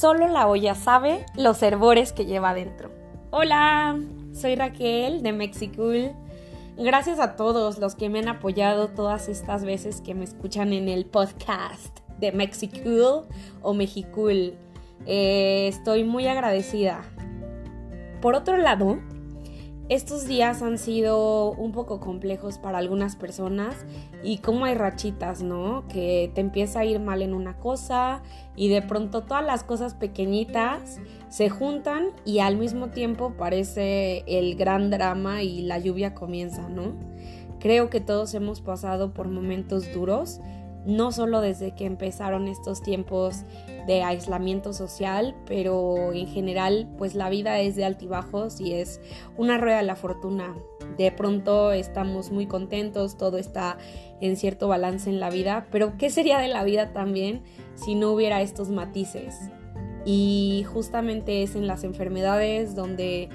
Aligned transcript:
Solo 0.00 0.28
la 0.28 0.48
olla 0.48 0.74
sabe 0.74 1.26
los 1.36 1.62
herbores 1.62 2.14
que 2.14 2.24
lleva 2.24 2.50
adentro. 2.50 2.90
Hola, 3.28 4.00
soy 4.32 4.54
Raquel 4.54 5.22
de 5.22 5.34
Mexicool. 5.34 6.12
Gracias 6.78 7.20
a 7.20 7.36
todos 7.36 7.76
los 7.76 7.96
que 7.96 8.08
me 8.08 8.20
han 8.20 8.28
apoyado 8.28 8.88
todas 8.88 9.28
estas 9.28 9.62
veces 9.62 10.00
que 10.00 10.14
me 10.14 10.24
escuchan 10.24 10.72
en 10.72 10.88
el 10.88 11.04
podcast 11.04 11.98
de 12.18 12.32
Mexicool 12.32 13.26
o 13.60 13.74
Mexicool. 13.74 14.54
Eh, 15.04 15.68
estoy 15.68 16.04
muy 16.04 16.26
agradecida. 16.26 17.02
Por 18.22 18.34
otro 18.34 18.56
lado, 18.56 19.00
estos 19.90 20.28
días 20.28 20.62
han 20.62 20.78
sido 20.78 21.50
un 21.50 21.72
poco 21.72 21.98
complejos 21.98 22.58
para 22.58 22.78
algunas 22.78 23.16
personas 23.16 23.74
y 24.22 24.38
como 24.38 24.64
hay 24.64 24.74
rachitas, 24.74 25.42
¿no? 25.42 25.84
Que 25.88 26.30
te 26.32 26.40
empieza 26.40 26.78
a 26.78 26.84
ir 26.84 27.00
mal 27.00 27.22
en 27.22 27.34
una 27.34 27.56
cosa 27.56 28.22
y 28.54 28.68
de 28.68 28.82
pronto 28.82 29.24
todas 29.24 29.44
las 29.44 29.64
cosas 29.64 29.94
pequeñitas 29.94 31.00
se 31.28 31.50
juntan 31.50 32.10
y 32.24 32.38
al 32.38 32.56
mismo 32.56 32.90
tiempo 32.90 33.34
parece 33.36 34.22
el 34.28 34.54
gran 34.54 34.90
drama 34.90 35.42
y 35.42 35.62
la 35.62 35.80
lluvia 35.80 36.14
comienza, 36.14 36.68
¿no? 36.68 36.94
Creo 37.58 37.90
que 37.90 38.00
todos 38.00 38.32
hemos 38.34 38.60
pasado 38.60 39.12
por 39.12 39.26
momentos 39.26 39.92
duros 39.92 40.40
no 40.84 41.12
solo 41.12 41.40
desde 41.40 41.72
que 41.72 41.84
empezaron 41.84 42.48
estos 42.48 42.82
tiempos 42.82 43.44
de 43.86 44.02
aislamiento 44.02 44.72
social, 44.72 45.36
pero 45.46 46.12
en 46.12 46.26
general 46.26 46.88
pues 46.96 47.14
la 47.14 47.28
vida 47.28 47.60
es 47.60 47.76
de 47.76 47.84
altibajos 47.84 48.60
y 48.60 48.74
es 48.74 49.00
una 49.36 49.58
rueda 49.58 49.78
de 49.78 49.84
la 49.84 49.96
fortuna. 49.96 50.54
De 50.96 51.12
pronto 51.12 51.72
estamos 51.72 52.30
muy 52.30 52.46
contentos, 52.46 53.16
todo 53.16 53.38
está 53.38 53.78
en 54.20 54.36
cierto 54.36 54.68
balance 54.68 55.08
en 55.08 55.20
la 55.20 55.30
vida, 55.30 55.66
pero 55.70 55.96
¿qué 55.96 56.10
sería 56.10 56.38
de 56.38 56.48
la 56.48 56.64
vida 56.64 56.92
también 56.92 57.42
si 57.74 57.94
no 57.94 58.10
hubiera 58.12 58.42
estos 58.42 58.70
matices? 58.70 59.36
Y 60.04 60.64
justamente 60.72 61.42
es 61.42 61.56
en 61.56 61.66
las 61.66 61.84
enfermedades 61.84 62.74
donde 62.74 63.28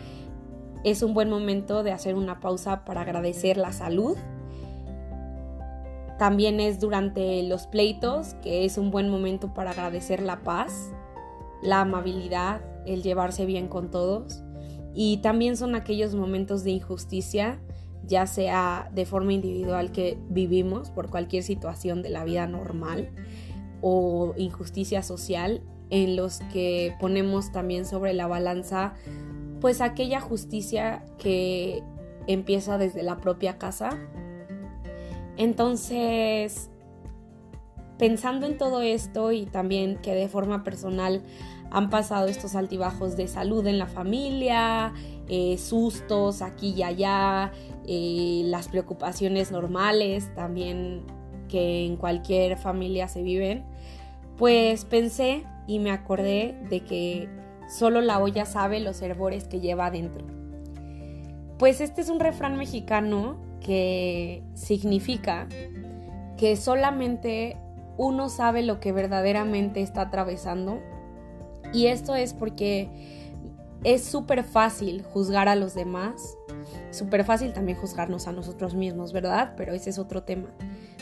es 0.84 1.02
un 1.02 1.14
buen 1.14 1.30
momento 1.30 1.84
de 1.84 1.92
hacer 1.92 2.16
una 2.16 2.40
pausa 2.40 2.86
para 2.86 3.02
agradecer 3.02 3.58
la 3.58 3.72
salud 3.72 4.18
también 6.18 6.60
es 6.60 6.80
durante 6.80 7.44
los 7.44 7.68
pleitos, 7.68 8.36
que 8.42 8.66
es 8.66 8.78
un 8.78 8.92
buen 8.92 9.10
momento 9.10 9.54
para 9.54 9.72
agradecer 9.72 10.22
la 10.22 10.44
paz, 10.44 10.92
la 11.62 11.82
amabilidad, 11.82 12.62
el 12.86 13.04
llevarse 13.04 13.46
bien 13.46 13.68
con 13.68 13.92
todos. 13.92 14.42
Y 14.94 15.18
también 15.18 15.58
son 15.58 15.76
aquellos 15.76 16.16
momentos 16.16 16.64
de 16.64 16.72
injusticia, 16.72 17.60
ya 18.06 18.28
sea 18.28 18.90
de 18.94 19.06
forma 19.06 19.34
individual 19.34 19.92
que 19.92 20.18
vivimos 20.30 20.90
por 20.90 21.10
cualquier 21.10 21.44
situación 21.44 22.02
de 22.02 22.10
la 22.10 22.24
vida 22.24 22.48
normal 22.48 23.10
o 23.82 24.34
injusticia 24.38 25.04
social, 25.04 25.62
en 25.90 26.16
los 26.16 26.40
que 26.52 26.96
ponemos 27.00 27.52
también 27.52 27.86
sobre 27.86 28.14
la 28.14 28.28
balanza 28.28 28.94
pues 29.62 29.82
aquella 29.82 30.20
justicia 30.20 31.04
que 31.18 31.84
empieza 32.28 32.78
desde 32.78 33.04
la 33.04 33.18
propia 33.18 33.58
casa 33.58 33.98
entonces, 35.38 36.70
pensando 37.98 38.46
en 38.46 38.58
todo 38.58 38.82
esto 38.82 39.32
y 39.32 39.46
también 39.46 39.98
que 39.98 40.14
de 40.14 40.28
forma 40.28 40.64
personal 40.64 41.22
han 41.72 41.90
pasado 41.90 42.28
estos 42.28 42.56
altibajos 42.56 43.18
de 43.18 43.28
salud 43.28 43.66
en 43.68 43.80
la 43.80 43.88
familia, 43.88 44.94
eh, 45.28 45.58
sustos 45.58 46.42
aquí 46.42 46.74
y 46.78 46.84
allá, 46.84 47.52
eh, 47.88 48.44
las 48.46 48.68
preocupaciones 48.68 49.52
normales 49.52 50.34
también 50.36 51.04
que 51.50 51.86
en 51.86 51.98
cualquier 51.98 52.58
familia 52.58 53.08
se 53.08 53.24
viven, 53.24 53.64
pues 54.38 54.86
pensé 54.86 55.44
y 55.68 55.80
me 55.80 55.92
acordé 55.92 56.58
de 56.70 56.82
que 56.82 57.30
solo 57.68 58.02
la 58.02 58.20
olla 58.20 58.46
sabe 58.46 58.80
los 58.80 59.02
herbores 59.02 59.48
que 59.48 59.60
lleva 59.60 59.88
adentro. 59.88 60.26
Pues 61.58 61.82
este 61.82 62.02
es 62.02 62.10
un 62.10 62.20
refrán 62.20 62.58
mexicano 62.58 63.38
que 63.66 64.44
significa 64.54 65.48
que 66.38 66.56
solamente 66.56 67.58
uno 67.98 68.30
sabe 68.30 68.62
lo 68.62 68.80
que 68.80 68.92
verdaderamente 68.92 69.82
está 69.82 70.02
atravesando. 70.02 70.80
Y 71.74 71.88
esto 71.88 72.14
es 72.14 72.36
porque 72.36 73.34
es 73.84 74.04
súper 74.04 74.44
fácil 74.44 75.02
juzgar 75.02 75.48
a 75.48 75.56
los 75.56 75.74
demás, 75.74 76.38
súper 76.92 77.24
fácil 77.24 77.54
también 77.54 77.80
juzgarnos 77.80 78.28
a 78.28 78.34
nosotros 78.34 78.76
mismos, 78.76 79.14
¿verdad? 79.14 79.56
Pero 79.58 79.74
ese 79.74 79.90
es 79.90 79.98
otro 79.98 80.22
tema. 80.22 80.50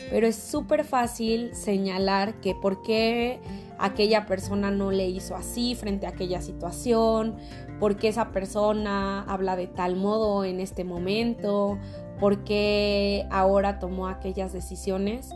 Pero 0.08 0.26
es 0.26 0.36
súper 0.36 0.84
fácil 0.84 1.54
señalar 1.54 2.40
que 2.40 2.54
por 2.54 2.80
qué 2.82 3.40
aquella 3.78 4.24
persona 4.24 4.70
no 4.70 4.90
le 4.90 5.06
hizo 5.06 5.36
así 5.36 5.74
frente 5.74 6.06
a 6.06 6.10
aquella 6.10 6.40
situación, 6.40 7.36
por 7.78 7.96
qué 7.96 8.08
esa 8.08 8.30
persona 8.30 9.22
habla 9.24 9.56
de 9.56 9.66
tal 9.66 9.96
modo 9.96 10.44
en 10.44 10.60
este 10.60 10.84
momento, 10.84 11.78
por 12.24 12.42
qué 12.42 13.26
ahora 13.30 13.78
tomó 13.78 14.08
aquellas 14.08 14.50
decisiones, 14.54 15.28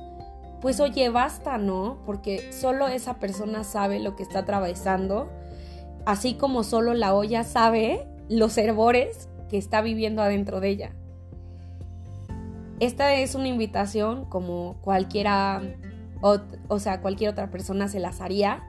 pues 0.62 0.80
oye, 0.80 1.10
basta, 1.10 1.58
¿no? 1.58 1.98
Porque 2.06 2.50
solo 2.50 2.88
esa 2.88 3.18
persona 3.18 3.62
sabe 3.62 4.00
lo 4.00 4.16
que 4.16 4.22
está 4.22 4.38
atravesando, 4.38 5.28
así 6.06 6.32
como 6.32 6.64
solo 6.64 6.94
la 6.94 7.14
olla 7.14 7.44
sabe 7.44 8.08
los 8.30 8.56
herbores 8.56 9.28
que 9.50 9.58
está 9.58 9.82
viviendo 9.82 10.22
adentro 10.22 10.60
de 10.60 10.68
ella. 10.70 10.92
Esta 12.80 13.16
es 13.16 13.34
una 13.34 13.48
invitación 13.48 14.24
como 14.24 14.78
cualquiera, 14.80 15.60
o, 16.22 16.38
o 16.68 16.78
sea, 16.78 17.02
cualquier 17.02 17.28
otra 17.32 17.50
persona 17.50 17.88
se 17.88 18.00
las 18.00 18.22
haría, 18.22 18.62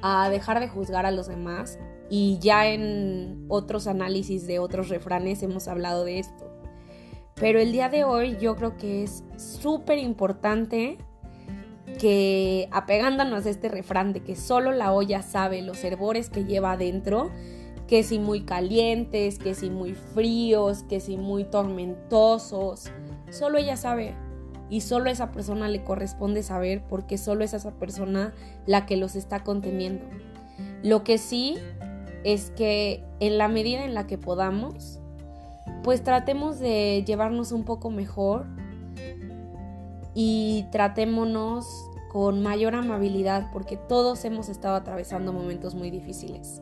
a 0.00 0.30
dejar 0.30 0.58
de 0.60 0.68
juzgar 0.68 1.04
a 1.04 1.10
los 1.10 1.26
demás. 1.26 1.78
Y 2.08 2.38
ya 2.38 2.66
en 2.66 3.44
otros 3.48 3.86
análisis 3.88 4.46
de 4.46 4.58
otros 4.58 4.88
refranes 4.88 5.42
hemos 5.42 5.68
hablado 5.68 6.06
de 6.06 6.18
esto. 6.18 6.57
Pero 7.40 7.60
el 7.60 7.72
día 7.72 7.88
de 7.88 8.04
hoy 8.04 8.36
yo 8.40 8.56
creo 8.56 8.76
que 8.76 9.04
es 9.04 9.22
súper 9.36 9.98
importante 9.98 10.98
que 11.98 12.68
apegándonos 12.70 13.46
a 13.46 13.50
este 13.50 13.68
refrán 13.68 14.12
de 14.12 14.22
que 14.22 14.36
solo 14.36 14.72
la 14.72 14.92
olla 14.92 15.22
sabe 15.22 15.62
los 15.62 15.82
herbores 15.84 16.30
que 16.30 16.44
lleva 16.44 16.72
adentro, 16.72 17.30
que 17.86 18.02
si 18.02 18.18
muy 18.18 18.42
calientes, 18.42 19.38
que 19.38 19.54
si 19.54 19.70
muy 19.70 19.94
fríos, 19.94 20.82
que 20.84 21.00
si 21.00 21.16
muy 21.16 21.44
tormentosos, 21.44 22.90
solo 23.30 23.58
ella 23.58 23.76
sabe 23.76 24.14
y 24.70 24.82
solo 24.82 25.08
esa 25.08 25.32
persona 25.32 25.68
le 25.68 25.82
corresponde 25.82 26.42
saber 26.42 26.82
porque 26.88 27.18
solo 27.18 27.44
es 27.44 27.54
esa 27.54 27.72
persona 27.72 28.34
la 28.66 28.84
que 28.84 28.96
los 28.96 29.16
está 29.16 29.42
conteniendo. 29.42 30.04
Lo 30.82 31.04
que 31.04 31.18
sí 31.18 31.56
es 32.24 32.50
que 32.50 33.04
en 33.20 33.38
la 33.38 33.48
medida 33.48 33.84
en 33.84 33.94
la 33.94 34.06
que 34.06 34.18
podamos, 34.18 35.00
pues 35.88 36.04
tratemos 36.04 36.58
de 36.58 37.02
llevarnos 37.06 37.50
un 37.50 37.64
poco 37.64 37.88
mejor 37.88 38.44
y 40.12 40.66
tratémonos 40.70 41.88
con 42.12 42.42
mayor 42.42 42.74
amabilidad 42.74 43.50
porque 43.54 43.78
todos 43.78 44.22
hemos 44.26 44.50
estado 44.50 44.74
atravesando 44.74 45.32
momentos 45.32 45.74
muy 45.74 45.90
difíciles. 45.90 46.60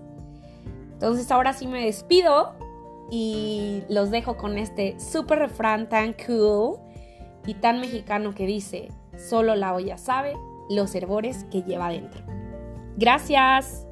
Entonces 0.92 1.28
ahora 1.32 1.54
sí 1.54 1.66
me 1.66 1.84
despido 1.84 2.54
y 3.10 3.82
los 3.88 4.12
dejo 4.12 4.36
con 4.36 4.58
este 4.58 4.94
super 5.00 5.40
refrán 5.40 5.88
tan 5.88 6.14
cool 6.24 6.78
y 7.48 7.54
tan 7.54 7.80
mexicano 7.80 8.32
que 8.32 8.46
dice, 8.46 8.92
solo 9.18 9.56
la 9.56 9.74
olla 9.74 9.98
sabe 9.98 10.34
los 10.70 10.94
herbores 10.94 11.42
que 11.50 11.62
lleva 11.62 11.88
adentro. 11.88 12.22
Gracias. 12.96 13.85